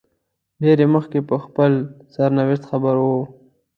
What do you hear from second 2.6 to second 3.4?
خبر وو.